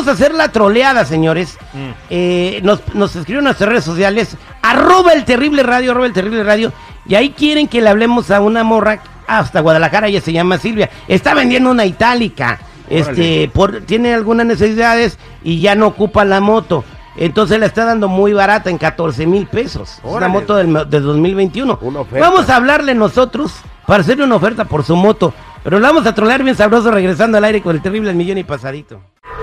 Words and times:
vamos 0.00 0.08
a 0.08 0.12
hacer 0.12 0.34
la 0.34 0.48
troleada, 0.48 1.04
señores. 1.04 1.58
Mm. 1.74 1.90
Eh, 2.08 2.60
nos, 2.62 2.80
nos 2.94 3.14
escribieron 3.14 3.42
en 3.42 3.48
nuestras 3.48 3.68
redes 3.68 3.84
sociales, 3.84 4.36
arroba 4.62 5.12
el 5.12 5.26
terrible 5.26 5.62
radio, 5.62 5.90
arroba 5.90 6.06
el 6.06 6.14
terrible 6.14 6.42
radio, 6.42 6.72
y 7.06 7.16
ahí 7.16 7.30
quieren 7.30 7.68
que 7.68 7.82
le 7.82 7.90
hablemos 7.90 8.30
a 8.30 8.40
una 8.40 8.64
morra 8.64 9.00
hasta 9.26 9.60
Guadalajara, 9.60 10.08
ella 10.08 10.22
se 10.22 10.32
llama 10.32 10.56
Silvia. 10.56 10.88
Está 11.06 11.34
vendiendo 11.34 11.70
una 11.70 11.84
itálica, 11.84 12.60
este, 12.88 13.50
por, 13.52 13.82
tiene 13.82 14.14
algunas 14.14 14.46
necesidades 14.46 15.18
y 15.44 15.60
ya 15.60 15.74
no 15.74 15.88
ocupa 15.88 16.24
la 16.24 16.40
moto. 16.40 16.82
Entonces 17.16 17.60
la 17.60 17.66
está 17.66 17.84
dando 17.84 18.08
muy 18.08 18.32
barata 18.32 18.70
en 18.70 18.78
14 18.78 19.26
mil 19.26 19.46
pesos. 19.46 20.00
Es 20.02 20.10
una 20.10 20.28
moto 20.28 20.56
del, 20.56 20.72
del 20.88 21.02
2021. 21.02 21.78
Una 21.82 22.00
oferta. 22.00 22.30
Vamos 22.30 22.48
a 22.48 22.56
hablarle 22.56 22.94
nosotros 22.94 23.52
para 23.86 24.00
hacerle 24.00 24.24
una 24.24 24.36
oferta 24.36 24.64
por 24.64 24.82
su 24.82 24.96
moto. 24.96 25.34
Pero 25.62 25.78
la 25.78 25.88
vamos 25.88 26.06
a 26.06 26.14
trolear 26.14 26.42
bien 26.42 26.56
sabroso 26.56 26.90
regresando 26.90 27.36
al 27.36 27.44
aire 27.44 27.60
con 27.60 27.76
el 27.76 27.82
terrible 27.82 28.14
millón 28.14 28.38
y 28.38 28.44
pasadito. 28.44 29.00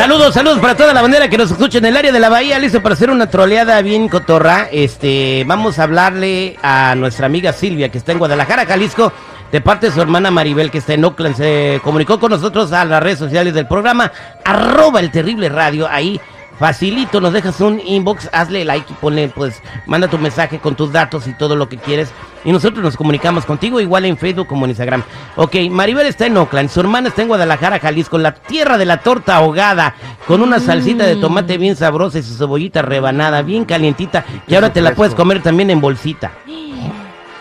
Saludos, 0.00 0.32
saludos 0.32 0.60
para 0.60 0.74
toda 0.74 0.94
la 0.94 1.02
bandera 1.02 1.28
que 1.28 1.36
nos 1.36 1.50
escucha 1.50 1.76
en 1.76 1.84
el 1.84 1.94
área 1.94 2.10
de 2.10 2.18
la 2.18 2.30
bahía, 2.30 2.58
listo 2.58 2.82
para 2.82 2.94
hacer 2.94 3.10
una 3.10 3.28
troleada 3.28 3.82
bien 3.82 4.08
cotorra. 4.08 4.66
Este, 4.72 5.44
vamos 5.46 5.78
a 5.78 5.82
hablarle 5.82 6.56
a 6.62 6.94
nuestra 6.94 7.26
amiga 7.26 7.52
Silvia 7.52 7.90
que 7.90 7.98
está 7.98 8.12
en 8.12 8.18
Guadalajara, 8.18 8.64
Jalisco, 8.64 9.12
de 9.52 9.60
parte 9.60 9.88
de 9.88 9.92
su 9.92 10.00
hermana 10.00 10.30
Maribel 10.30 10.70
que 10.70 10.78
está 10.78 10.94
en 10.94 11.04
Oakland. 11.04 11.36
Se 11.36 11.82
comunicó 11.84 12.18
con 12.18 12.30
nosotros 12.30 12.72
a 12.72 12.86
las 12.86 13.02
redes 13.02 13.18
sociales 13.18 13.52
del 13.52 13.68
programa, 13.68 14.10
arroba 14.42 15.00
el 15.00 15.10
terrible 15.10 15.50
radio, 15.50 15.86
ahí 15.86 16.18
facilito, 16.60 17.22
nos 17.22 17.32
dejas 17.32 17.58
un 17.62 17.80
inbox, 17.80 18.28
hazle 18.32 18.66
like 18.66 18.92
y 18.92 18.94
ponle, 18.96 19.28
pues, 19.28 19.62
manda 19.86 20.08
tu 20.08 20.18
mensaje 20.18 20.58
con 20.58 20.76
tus 20.76 20.92
datos 20.92 21.26
y 21.26 21.32
todo 21.32 21.56
lo 21.56 21.70
que 21.70 21.78
quieres. 21.78 22.12
Y 22.44 22.52
nosotros 22.52 22.84
nos 22.84 22.98
comunicamos 22.98 23.46
contigo, 23.46 23.80
igual 23.80 24.04
en 24.04 24.18
Facebook 24.18 24.46
como 24.46 24.66
en 24.66 24.72
Instagram. 24.72 25.02
Ok, 25.36 25.56
Maribel 25.70 26.06
está 26.06 26.26
en 26.26 26.36
Oakland, 26.36 26.68
su 26.68 26.80
hermana 26.80 27.08
está 27.08 27.22
en 27.22 27.28
Guadalajara, 27.28 27.80
Jalisco, 27.80 28.18
la 28.18 28.34
tierra 28.34 28.76
de 28.76 28.84
la 28.84 28.98
torta 28.98 29.36
ahogada, 29.36 29.94
con 30.26 30.42
una 30.42 30.60
salsita 30.60 31.06
de 31.06 31.16
tomate 31.16 31.56
bien 31.56 31.76
sabrosa 31.76 32.18
y 32.18 32.22
su 32.22 32.34
cebollita 32.34 32.82
rebanada, 32.82 33.40
bien 33.40 33.64
calientita, 33.64 34.26
y 34.46 34.54
ahora 34.54 34.70
te 34.70 34.82
la 34.82 34.94
puedes 34.94 35.14
comer 35.14 35.42
también 35.42 35.70
en 35.70 35.80
bolsita. 35.80 36.30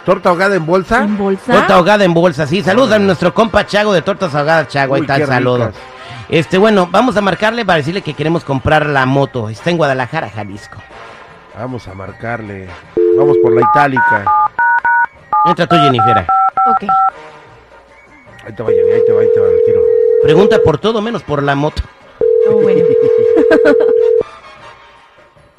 ¿Torta 0.05 0.29
ahogada 0.29 0.55
en 0.55 0.65
bolsa? 0.65 1.03
¿En 1.03 1.17
bolsa? 1.17 1.53
Torta 1.53 1.75
ahogada 1.75 2.05
en 2.05 2.13
bolsa, 2.13 2.47
sí. 2.47 2.63
Saludos 2.63 2.93
a 2.93 2.99
nuestro 2.99 3.33
compa 3.33 3.67
Chago 3.67 3.91
de 3.91 4.01
Tortas 4.01 4.33
Ahogadas, 4.33 4.69
Chago. 4.69 4.95
Ahí 4.95 5.01
está 5.01 5.17
qué 5.17 5.23
el 5.23 5.27
saludo. 5.27 5.67
ricas. 5.67 5.98
Este, 6.29 6.57
bueno, 6.59 6.87
vamos 6.91 7.17
a 7.17 7.21
marcarle 7.21 7.65
para 7.65 7.77
decirle 7.77 8.01
que 8.01 8.13
queremos 8.13 8.43
comprar 8.43 8.85
la 8.85 9.05
moto. 9.05 9.49
Está 9.49 9.69
en 9.71 9.77
Guadalajara, 9.77 10.29
Jalisco. 10.29 10.77
Vamos 11.57 11.87
a 11.87 11.93
marcarle. 11.93 12.67
Vamos 13.17 13.37
por 13.41 13.53
la 13.53 13.61
itálica. 13.61 14.25
Entra 15.45 15.65
tú, 15.67 15.75
Jennifer. 15.77 16.27
Ok. 16.67 16.83
Ahí 18.45 18.53
te 18.55 18.63
va, 18.63 18.69
Jenny, 18.69 18.91
ahí 18.91 19.01
te 19.05 19.11
va, 19.11 19.21
ahí 19.21 19.27
te 19.33 19.39
va 19.39 19.47
el 19.47 19.63
tiro. 19.65 19.81
Pregunta 20.23 20.59
por 20.63 20.77
todo 20.77 21.01
menos 21.01 21.23
por 21.23 21.41
la 21.41 21.55
moto. 21.55 21.81
Oh, 22.49 22.53
bueno. 22.61 22.83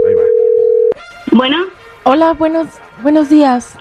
Ahí 0.05 0.13
va. 0.15 0.21
Bueno, 1.31 1.57
Hola, 2.03 2.33
buenos, 2.33 2.67
buenos 3.03 3.29
días. 3.29 3.75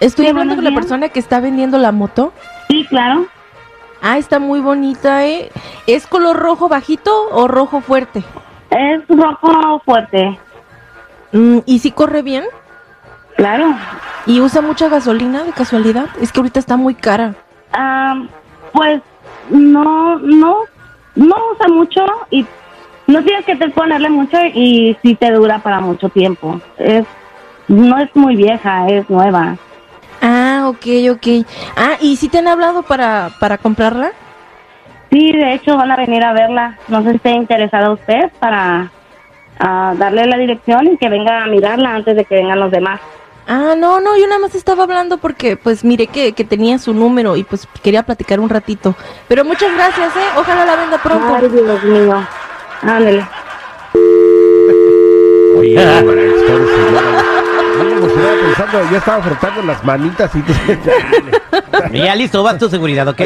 Estoy 0.00 0.26
Sí, 0.26 0.30
hablando 0.30 0.54
con 0.54 0.62
la 0.64 0.72
persona 0.72 1.08
que 1.08 1.18
está 1.18 1.40
vendiendo 1.40 1.76
la 1.78 1.90
moto. 1.92 2.32
sí, 2.68 2.86
claro. 2.88 3.26
Ah, 4.00 4.18
está 4.18 4.38
muy 4.38 4.60
bonita, 4.60 5.26
¿eh? 5.26 5.50
¿Es 5.86 6.06
color 6.06 6.36
rojo 6.36 6.68
bajito 6.68 7.28
o 7.32 7.48
rojo 7.48 7.80
fuerte? 7.80 8.22
Es 8.70 9.02
rojo 9.08 9.80
fuerte. 9.84 10.38
Mm, 11.32 11.58
¿Y 11.66 11.78
si 11.80 11.90
corre 11.90 12.22
bien? 12.22 12.44
Claro. 13.36 13.74
¿Y 14.26 14.40
usa 14.40 14.62
mucha 14.62 14.88
gasolina 14.88 15.44
de 15.44 15.52
casualidad? 15.52 16.06
Es 16.20 16.32
que 16.32 16.40
ahorita 16.40 16.60
está 16.60 16.76
muy 16.76 16.94
cara. 16.94 17.34
Ah, 17.72 18.22
pues 18.72 19.00
no, 19.50 20.18
no, 20.18 20.56
no 21.14 21.36
usa 21.52 21.68
mucho 21.68 22.04
y 22.30 22.46
no 23.06 23.22
tienes 23.22 23.44
que 23.44 23.56
te 23.56 23.68
ponerle 23.70 24.10
mucho 24.10 24.36
y 24.54 24.96
sí 25.02 25.14
te 25.14 25.32
dura 25.32 25.58
para 25.60 25.80
mucho 25.80 26.08
tiempo. 26.08 26.60
Es, 26.76 27.06
no 27.68 27.98
es 27.98 28.14
muy 28.14 28.36
vieja, 28.36 28.86
es 28.88 29.08
nueva. 29.08 29.56
Ah, 30.68 30.70
ok, 30.70 30.86
ok. 31.12 31.26
Ah, 31.76 31.96
¿y 32.00 32.16
si 32.16 32.28
te 32.28 32.38
han 32.38 32.48
hablado 32.48 32.82
para, 32.82 33.30
para 33.40 33.58
comprarla? 33.58 34.12
Sí, 35.10 35.32
de 35.32 35.54
hecho 35.54 35.76
van 35.76 35.90
a 35.90 35.96
venir 35.96 36.22
a 36.22 36.32
verla. 36.32 36.78
No 36.88 37.02
sé 37.02 37.10
si 37.10 37.16
esté 37.16 37.30
interesada 37.30 37.90
usted 37.90 38.30
para 38.38 38.90
ah, 39.58 39.94
darle 39.96 40.26
la 40.26 40.36
dirección 40.36 40.86
y 40.86 40.98
que 40.98 41.08
venga 41.08 41.42
a 41.42 41.46
mirarla 41.46 41.94
antes 41.94 42.14
de 42.16 42.24
que 42.24 42.34
vengan 42.34 42.60
los 42.60 42.70
demás. 42.70 43.00
Ah, 43.46 43.74
no, 43.78 44.00
no, 44.00 44.18
yo 44.18 44.26
nada 44.26 44.40
más 44.40 44.54
estaba 44.54 44.82
hablando 44.84 45.16
porque 45.16 45.56
pues 45.56 45.82
miré 45.82 46.06
que, 46.06 46.32
que 46.32 46.44
tenía 46.44 46.78
su 46.78 46.92
número 46.92 47.34
y 47.36 47.44
pues 47.44 47.66
quería 47.82 48.02
platicar 48.02 48.40
un 48.40 48.50
ratito. 48.50 48.94
Pero 49.26 49.42
muchas 49.46 49.74
gracias, 49.74 50.14
¿eh? 50.16 50.28
Ojalá 50.36 50.66
la 50.66 50.76
venda 50.76 50.98
pronto. 50.98 51.34
Ay, 51.34 51.48
Dios 51.48 51.84
mío. 51.84 52.26
Ándele. 52.82 53.26
Oye, 55.58 55.74
para 55.74 57.37
Yo 57.78 57.84
me 57.84 57.92
emocionaba 57.92 58.32
pensando, 58.40 58.90
ya 58.90 58.98
estaba 58.98 59.22
frotando 59.22 59.62
las 59.62 59.84
manitas 59.84 60.30
y 61.92 61.98
ya 62.02 62.14
listo, 62.16 62.42
vas 62.42 62.58
tu 62.58 62.68
seguridad, 62.68 63.06
¿ok? 63.06 63.22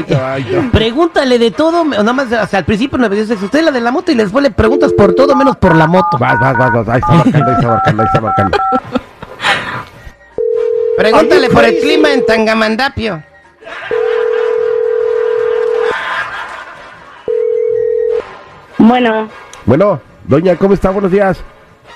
Pregúntale 0.70 1.38
de 1.38 1.50
todo, 1.50 1.84
nada 1.84 2.12
más, 2.12 2.26
o 2.26 2.46
sea, 2.46 2.58
al 2.58 2.64
principio 2.66 2.98
me 2.98 3.08
dices, 3.08 3.40
usted 3.42 3.60
es 3.60 3.64
la 3.64 3.70
de 3.70 3.80
la 3.80 3.90
moto 3.90 4.12
y 4.12 4.14
después 4.14 4.42
le 4.42 4.50
preguntas 4.50 4.92
por 4.92 5.14
todo 5.14 5.34
menos 5.34 5.56
por 5.56 5.74
la 5.74 5.86
moto. 5.86 6.18
Vas, 6.18 6.38
vas, 6.38 6.58
vas, 6.58 6.72
vas. 6.72 6.88
Ahí 6.88 7.00
está 7.00 7.12
marcando, 7.14 7.46
ahí 7.46 7.54
está 7.54 7.68
marcando, 7.68 8.02
ahí 8.02 8.06
está 8.06 8.20
marcando. 8.20 8.58
Pregúntale 10.98 11.48
por 11.48 11.64
el 11.64 11.78
clima 11.78 12.12
en 12.12 12.26
Tangamandapio. 12.26 13.22
Bueno, 18.78 19.28
Bueno, 19.64 20.00
doña, 20.24 20.56
¿cómo 20.56 20.74
está? 20.74 20.90
Buenos 20.90 21.10
días. 21.10 21.38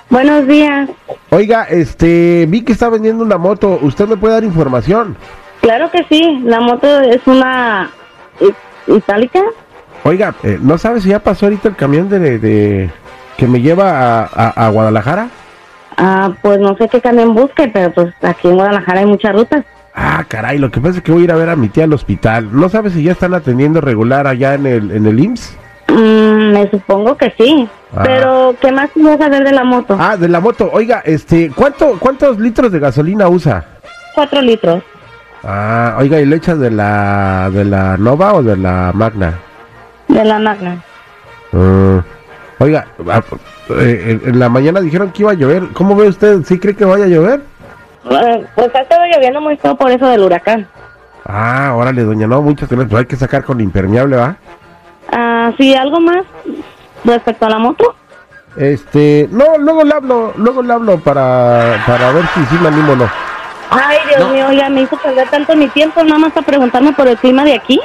buenos 0.09 0.47
días. 0.47 0.89
Oiga, 1.31 1.65
este, 1.65 2.47
vi 2.49 2.63
que 2.63 2.73
está 2.73 2.89
vendiendo 2.89 3.25
una 3.25 3.37
moto. 3.39 3.79
¿Usted 3.83 4.07
me 4.09 4.17
puede 4.17 4.35
dar 4.35 4.45
información? 4.45 5.17
Claro 5.61 5.91
que 5.91 6.05
sí, 6.09 6.41
la 6.45 6.61
moto 6.61 7.01
es 7.01 7.21
una 7.27 7.91
i- 8.41 8.93
itálica. 8.93 9.41
Oiga, 10.05 10.35
eh, 10.45 10.59
¿no 10.61 10.79
sabe 10.79 11.01
si 11.01 11.09
ya 11.09 11.19
pasó 11.19 11.47
ahorita 11.47 11.69
el 11.69 11.77
camión 11.77 12.09
de, 12.09 12.39
de- 12.39 12.91
que 13.37 13.47
me 13.49 13.61
lleva 13.61 14.21
a, 14.21 14.31
a- 14.33 14.67
a 14.67 14.69
Guadalajara? 14.71 15.29
Ah, 15.97 16.31
pues 16.43 16.61
no 16.61 16.77
sé 16.77 16.89
qué 16.89 17.01
camión 17.01 17.35
busque, 17.35 17.69
pero 17.73 17.91
pues 17.93 18.15
aquí 18.23 18.49
en 18.49 18.55
Guadalajara 18.55 19.01
hay 19.01 19.07
muchas 19.07 19.35
rutas. 19.35 19.65
Ah, 19.95 20.25
caray, 20.29 20.59
lo 20.59 20.71
que 20.71 20.81
pasa 20.81 20.99
es 20.99 21.03
que 21.03 21.11
voy 21.11 21.23
a 21.23 21.25
ir 21.25 21.33
a 21.33 21.37
ver 21.37 21.49
a 21.49 21.57
mi 21.57 21.69
tía 21.69 21.85
al 21.85 21.93
hospital. 21.95 22.51
¿No 22.53 22.69
sabe 22.69 22.91
si 22.91 23.03
ya 23.03 23.13
están 23.13 23.33
atendiendo 23.35 23.81
regular 23.81 24.27
allá 24.27 24.55
en 24.55 24.67
el, 24.67 24.91
en 24.91 25.07
el 25.07 25.19
IMSS? 25.19 25.57
Mm, 25.89 26.53
me 26.53 26.71
supongo 26.71 27.17
que 27.17 27.33
sí. 27.39 27.69
Ah. 27.97 28.03
Pero, 28.05 28.55
¿qué 28.61 28.73
más 28.73 28.91
quieres 28.93 29.19
saber 29.19 29.45
de 29.45 29.53
la 29.53 29.65
moto? 29.65 29.97
Ah, 29.99 30.17
de 30.17 30.29
la 30.29 30.41
moto. 30.41 30.69
Oiga, 30.73 31.03
este, 31.05 31.51
¿cuánto, 31.55 31.97
¿cuántos 31.99 32.39
litros 32.39 32.73
de 32.73 32.79
gasolina 32.81 33.29
usa? 33.29 33.65
Cuatro 34.15 34.41
litros. 34.43 34.83
Ah, 35.45 35.97
oiga, 35.99 36.21
¿y 36.21 36.27
le 36.27 36.37
echa 36.37 36.55
de 36.57 36.71
la, 36.71 37.51
de 37.53 37.65
la 37.65 37.97
Nova 37.97 38.35
o 38.35 38.43
de 38.43 38.57
la 38.57 38.91
Magna? 38.95 39.35
De 40.09 40.25
la 40.25 40.39
Magna. 40.39 40.83
Ah, 41.53 42.03
oiga, 42.59 42.87
ah, 43.09 43.23
eh, 43.71 44.21
en, 44.25 44.29
en 44.31 44.39
la 44.41 44.49
mañana 44.49 44.81
dijeron 44.81 45.11
que 45.13 45.23
iba 45.23 45.31
a 45.33 45.35
llover. 45.35 45.69
¿Cómo 45.73 45.95
ve 45.95 46.09
usted? 46.09 46.43
¿Sí 46.45 46.59
cree 46.59 46.75
que 46.75 46.85
vaya 46.85 47.05
a 47.05 47.09
llover? 47.09 47.41
Eh, 48.11 48.47
Pues 48.55 48.75
ha 48.75 48.81
estado 48.81 49.03
lloviendo 49.07 49.41
muy 49.41 49.57
feo 49.57 49.77
por 49.77 49.91
eso 49.91 50.07
del 50.09 50.23
huracán. 50.23 50.67
Ah, 51.25 51.73
órale, 51.77 52.03
doña, 52.03 52.27
no, 52.27 52.41
muchas 52.43 52.69
gracias. 52.69 52.89
Pues 52.91 53.01
hay 53.01 53.07
que 53.07 53.17
sacar 53.17 53.45
con 53.45 53.61
impermeable, 53.61 54.17
¿va? 54.17 54.37
Ah, 55.47 55.53
sí, 55.57 55.75
algo 55.75 56.01
más 56.01 56.25
respecto 57.05 57.47
a 57.47 57.51
la 57.51 57.59
moto. 57.59 57.95
Este, 58.57 59.29
no, 59.31 59.45
luego 59.59 59.85
le 59.85 59.95
hablo, 59.95 60.33
luego 60.37 60.61
le 60.63 60.73
hablo 60.73 60.99
para, 60.99 61.85
para 61.87 62.11
ver 62.11 62.25
si 62.35 62.41
sí 62.47 62.57
me 62.61 62.67
animo 62.69 62.95
o 62.95 62.97
no. 62.97 63.09
Ay, 63.71 63.99
Dios 64.09 64.21
No. 64.21 64.29
mío, 64.35 64.51
ya 64.53 64.69
me 64.69 64.83
hizo 64.83 64.97
perder 64.97 65.29
tanto 65.29 65.55
mi 65.55 65.69
tiempo 65.69 66.03
nada 66.03 66.19
más 66.19 66.33
para 66.33 66.47
preguntarme 66.47 66.93
por 66.95 67.07
el 67.07 67.17
clima 67.19 67.45
de 67.45 67.55
aquí. 67.55 67.81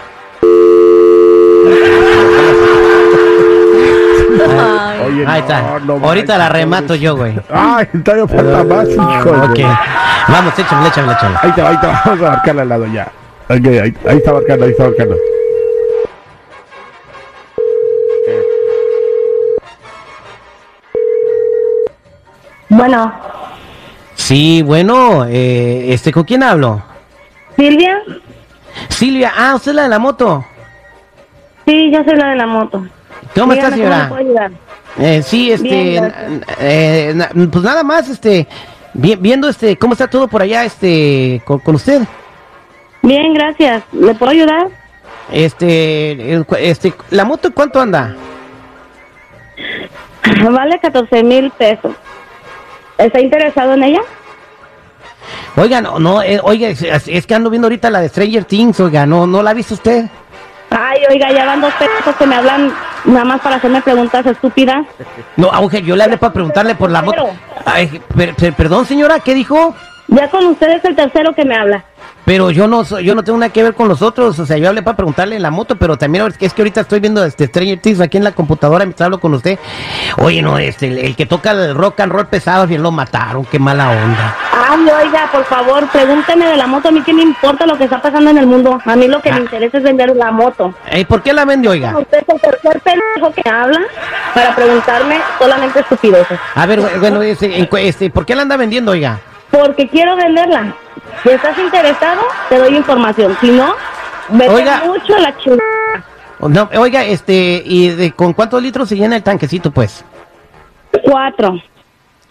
Ay, 4.59 4.99
Oye, 5.05 5.25
Ahí 5.27 5.39
está. 5.41 5.79
no, 5.85 5.93
Ahorita 6.03 6.37
la 6.37 6.49
remato 6.49 6.95
yo, 6.95 7.15
güey. 7.15 7.39
Ay, 7.51 7.85
todavía 8.03 8.27
falta 8.27 8.63
más, 8.63 8.89
hijo. 8.89 9.29
Ok. 9.29 9.59
Vamos, 10.29 10.57
échame, 10.57 10.87
échame, 10.87 11.13
échame. 11.13 11.35
Ahí 11.41 11.51
te 11.51 11.61
va, 11.61 11.69
ahí 11.69 11.77
te 11.77 11.87
va, 11.87 12.01
vamos 12.05 12.27
a 12.27 12.31
marcarle 12.31 12.61
al 12.61 12.69
lado 12.69 12.85
ya. 12.87 13.07
Ok, 13.49 13.65
ahí, 13.67 13.93
ahí 14.07 14.17
está 14.17 14.33
marcando, 14.33 14.65
ahí 14.65 14.71
está 14.71 14.83
marcando. 14.85 15.15
Bueno, 22.75 23.13
Sí, 24.15 24.61
bueno, 24.61 25.25
eh, 25.27 25.93
este, 25.93 26.11
¿con 26.13 26.23
quién 26.23 26.41
hablo? 26.43 26.81
Silvia, 27.57 27.97
Silvia, 28.87 29.33
ah, 29.35 29.55
usted 29.55 29.71
es 29.71 29.75
la 29.75 29.83
de 29.83 29.89
la 29.89 29.99
moto. 29.99 30.45
sí, 31.65 31.91
yo 31.91 32.01
soy 32.05 32.15
la 32.15 32.29
de 32.29 32.35
la 32.37 32.47
moto. 32.47 32.85
¿Cómo 33.35 33.51
está, 33.53 33.71
Dígame, 33.71 34.07
¿cómo 34.09 34.17
señora? 34.19 34.51
Eh, 34.99 35.21
sí, 35.21 35.51
este, 35.51 35.67
Bien, 35.67 36.13
eh, 36.59 37.13
pues 37.51 37.63
nada 37.63 37.83
más, 37.83 38.07
este, 38.09 38.47
vi- 38.93 39.15
viendo 39.17 39.49
este, 39.49 39.75
cómo 39.77 39.93
está 39.93 40.07
todo 40.07 40.27
por 40.29 40.41
allá, 40.41 40.63
este, 40.63 41.41
con, 41.45 41.59
con 41.59 41.75
usted. 41.75 42.01
Bien, 43.01 43.33
gracias. 43.33 43.83
¿Le 43.91 44.13
puedo 44.15 44.31
ayudar? 44.31 44.67
Este, 45.31 46.41
este, 46.59 46.93
la 47.09 47.25
moto, 47.25 47.53
¿cuánto 47.53 47.81
anda? 47.81 48.15
Vale 50.49 50.79
14 50.79 51.23
mil 51.23 51.51
pesos. 51.51 51.93
¿Está 53.03 53.19
interesado 53.19 53.73
en 53.73 53.83
ella? 53.83 54.01
Oiga, 55.55 55.81
no, 55.81 55.99
no, 55.99 56.21
eh, 56.21 56.39
oiga, 56.43 56.69
es, 56.69 56.81
es 57.07 57.27
que 57.27 57.35
ando 57.35 57.49
viendo 57.49 57.67
ahorita 57.67 57.89
la 57.89 58.01
de 58.01 58.09
Stranger 58.09 58.45
Things, 58.45 58.79
oiga, 58.79 59.05
no, 59.05 59.27
no 59.27 59.43
la 59.43 59.51
ha 59.51 59.53
visto 59.53 59.73
usted. 59.73 60.05
Ay, 60.69 61.01
oiga, 61.09 61.31
ya 61.31 61.45
van 61.45 61.59
dos 61.61 61.73
pesos 61.73 62.15
que 62.15 62.25
me 62.25 62.35
hablan 62.35 62.73
nada 63.05 63.25
más 63.25 63.41
para 63.41 63.57
hacerme 63.57 63.81
preguntas 63.81 64.25
estúpidas. 64.25 64.85
No, 65.35 65.49
aunque 65.51 65.81
yo 65.81 65.95
le 65.97 66.03
hablé 66.05 66.17
para 66.17 66.31
preguntarle 66.31 66.75
por 66.75 66.89
la 66.89 67.01
moto. 67.01 67.29
Per- 68.15 68.35
per- 68.35 68.53
perdón, 68.53 68.85
señora, 68.85 69.19
¿qué 69.19 69.33
dijo? 69.33 69.75
Ya 70.07 70.29
con 70.29 70.45
usted 70.47 70.69
es 70.69 70.85
el 70.85 70.95
tercero 70.95 71.33
que 71.33 71.43
me 71.43 71.55
habla. 71.55 71.83
Pero 72.23 72.51
yo 72.51 72.67
no 72.67 72.83
soy- 72.85 73.03
yo 73.03 73.15
no 73.15 73.23
tengo 73.23 73.39
nada 73.39 73.51
que 73.51 73.63
ver 73.63 73.73
con 73.73 73.87
los 73.87 74.01
otros, 74.01 74.37
o 74.37 74.45
sea, 74.45 74.57
yo 74.57 74.69
hablé 74.69 74.83
para 74.83 74.95
preguntarle 74.95 75.35
en 75.35 75.41
la 75.41 75.49
moto, 75.49 75.75
pero 75.75 75.97
también 75.97 76.25
es 76.27 76.37
que 76.37 76.45
es 76.45 76.53
que 76.53 76.61
ahorita 76.61 76.81
estoy 76.81 76.99
viendo 76.99 77.25
este 77.25 77.47
Stranger 77.47 77.79
Things 77.79 77.99
aquí 77.99 78.17
en 78.17 78.23
la 78.23 78.31
computadora 78.33 78.85
mientras 78.85 79.05
hablo 79.05 79.19
con 79.19 79.33
usted. 79.33 79.57
Oye, 80.17 80.41
no, 80.41 80.57
este, 80.59 80.87
el, 80.87 80.97
el 80.99 81.15
que 81.15 81.25
toca 81.25 81.51
el 81.51 81.73
rock 81.75 81.99
and 82.01 82.11
roll 82.11 82.27
pesado, 82.27 82.67
bien 82.67 82.83
lo 82.83 82.91
mataron, 82.91 83.43
qué 83.45 83.57
mala 83.59 83.89
onda. 83.89 84.35
Ay, 84.69 84.79
oiga, 85.05 85.29
por 85.31 85.43
favor, 85.45 85.87
pregúnteme 85.91 86.45
de 86.45 86.57
la 86.57 86.67
moto. 86.67 86.89
A 86.89 86.91
mí 86.91 87.01
qué 87.01 87.13
me 87.13 87.23
importa 87.23 87.65
lo 87.65 87.77
que 87.77 87.85
está 87.85 88.01
pasando 88.01 88.29
en 88.29 88.37
el 88.37 88.45
mundo. 88.45 88.79
A 88.85 88.95
mí 88.95 89.07
lo 89.07 89.21
que 89.21 89.29
Ah. 89.31 89.33
me 89.35 89.39
interesa 89.41 89.79
es 89.79 89.83
vender 89.83 90.15
la 90.15 90.31
moto. 90.31 90.73
Eh, 90.91 91.03
¿Por 91.05 91.23
qué 91.23 91.33
la 91.33 91.43
vende, 91.45 91.67
oiga? 91.67 91.97
Usted 91.97 92.19
es 92.19 92.29
el 92.35 92.39
tercer 92.39 92.79
pendejo 92.81 93.33
que 93.33 93.49
habla 93.49 93.81
para 94.35 94.55
preguntarme 94.55 95.17
solamente 95.39 95.79
estupideces. 95.79 96.39
A 96.55 96.65
ver, 96.67 96.79
bueno, 96.99 97.21
este, 97.23 97.67
este, 97.87 98.09
¿por 98.11 98.25
qué 98.25 98.35
la 98.35 98.43
anda 98.43 98.55
vendiendo, 98.57 98.91
oiga? 98.91 99.19
Porque 99.49 99.89
quiero 99.89 100.15
venderla. 100.15 100.75
Si 101.23 101.29
estás 101.29 101.57
interesado, 101.57 102.21
te 102.49 102.57
doy 102.57 102.75
información. 102.75 103.37
Si 103.41 103.51
no, 103.51 103.75
vete 104.29 104.49
Oiga. 104.49 104.83
mucho 104.85 105.17
la 105.17 105.37
chingada. 105.37 106.05
No, 106.39 106.69
oiga, 106.79 107.05
este, 107.05 107.61
¿y 107.63 107.89
de, 107.89 108.11
con 108.13 108.33
cuántos 108.33 108.63
litros 108.63 108.89
se 108.89 108.95
llena 108.95 109.15
el 109.15 109.21
tanquecito, 109.21 109.69
pues? 109.69 110.03
Cuatro. 111.03 111.61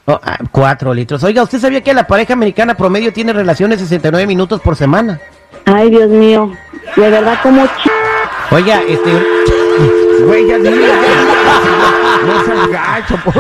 Oh, 0.07 0.19
ah, 0.21 0.39
cuatro 0.51 0.93
litros. 0.93 1.23
Oiga, 1.23 1.45
¿usted 1.45 1.61
sabía 1.61 1.83
que 1.83 1.95
la 1.95 2.09
pareja 2.09 2.33
americana 2.33 2.75
promedio 2.75 3.13
tiene 3.13 3.33
relaciones 3.33 3.79
69 3.79 4.27
minutos 4.27 4.61
por 4.61 4.75
semana? 4.75 5.21
Ay, 5.67 5.91
Dios 5.91 6.09
mío. 6.09 6.51
De 6.97 7.11
verdad, 7.11 7.39
como 7.43 7.65
ch... 7.67 7.91
Oiga, 8.51 8.83
este, 8.89 9.11
Güey, 10.27 10.47
ya 10.49 10.59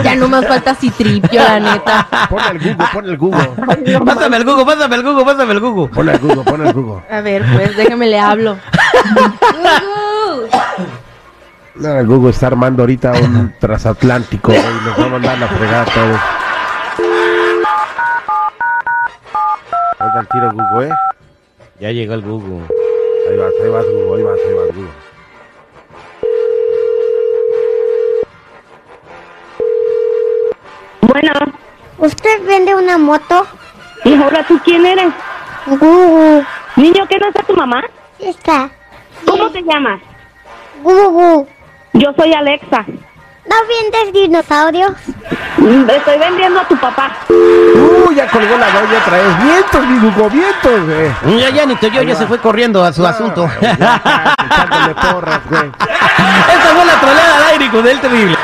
Ya 0.02 0.14
no 0.16 0.28
más 0.28 0.46
falta 0.46 0.74
citripio, 0.74 1.42
la 1.42 1.60
neta. 1.60 2.06
pon 2.28 2.40
el 2.50 2.58
Google, 2.58 2.86
pon 2.92 3.08
el 3.08 3.16
Google. 3.16 4.00
pásame 4.04 4.36
el 4.36 4.44
Google, 4.44 4.64
pásame 4.64 4.96
el 4.96 5.02
Google, 5.02 5.24
pásame 5.24 5.52
el 5.52 5.60
Google. 5.60 5.94
Pon 5.94 6.08
el 6.08 6.18
Google, 6.18 6.44
pon 6.44 6.66
el 6.66 6.72
Google. 6.72 7.02
A 7.10 7.20
ver, 7.20 7.44
pues 7.52 7.76
déjame 7.76 8.06
le 8.06 8.18
hablo. 8.18 8.56
No, 11.74 11.98
el 11.98 12.06
Google 12.06 12.30
está 12.30 12.48
armando 12.48 12.82
ahorita 12.82 13.12
un 13.12 13.54
transatlántico, 13.58 14.52
güey, 14.52 14.62
nos 14.84 14.98
va 14.98 15.04
a 15.04 15.08
mandar 15.08 15.38
la 15.38 15.48
fregada 15.48 15.82
a 15.82 15.84
todos. 15.86 16.20
Oiga 20.00 20.20
el 20.20 20.28
tiro 20.28 20.52
Google, 20.52 20.88
¿eh? 20.88 20.92
Ya 21.80 21.90
llegó 21.90 22.14
el 22.14 22.22
Google. 22.22 22.66
Ahí 23.30 23.36
vas, 23.38 23.52
ahí 23.62 23.70
vas 23.70 23.84
Google, 23.84 24.18
ahí 24.18 24.22
vas, 24.24 24.38
ahí 24.46 24.54
vas 24.54 24.76
Google. 24.76 25.09
Bueno, 31.10 31.32
¿Usted 31.98 32.46
vende 32.46 32.74
una 32.74 32.96
moto? 32.98 33.46
y 34.04 34.14
ahora 34.14 34.42
tú 34.46 34.58
quién 34.64 34.86
eres? 34.86 35.12
Gugu. 35.66 36.42
Niño, 36.76 37.06
¿qué 37.08 37.18
no 37.18 37.28
está 37.28 37.42
tu 37.42 37.54
mamá? 37.54 37.82
Está. 38.18 38.70
¿Cómo 39.26 39.50
te 39.50 39.60
llamas? 39.62 40.00
Gugu. 40.82 41.46
Yo 41.94 42.12
soy 42.16 42.32
Alexa. 42.32 42.84
¿No 42.86 43.56
vendes 43.68 44.12
dinosaurios? 44.14 44.92
Mm, 45.58 45.90
Estoy 45.90 46.18
vendiendo 46.18 46.60
a 46.60 46.68
tu 46.68 46.76
papá. 46.76 47.10
Uh, 47.28 48.12
ya 48.12 48.28
colgó 48.28 48.56
la 48.56 48.70
doña 48.70 48.98
otra 49.04 49.16
vez. 49.18 49.42
Vientos, 49.42 49.86
mi 49.86 49.98
Google, 49.98 50.28
vientos, 50.30 50.86
güey. 50.86 51.40
Ya, 51.40 51.50
ya, 51.50 51.66
ni 51.66 51.74
te 51.74 51.86
oyó, 51.88 52.02
ya 52.02 52.14
se 52.14 52.26
fue 52.26 52.38
corriendo 52.38 52.84
a 52.84 52.92
su 52.92 53.04
asunto. 53.04 53.50
Ya, 53.60 54.94
porras, 55.12 55.40
güey. 55.50 55.66
Esta 55.66 56.68
fue 56.74 56.84
la 56.86 57.00
troleada 57.00 57.36
al 57.36 57.42
aire 57.52 57.68
con 57.70 57.86
el 57.86 58.00
terrible. 58.00 58.38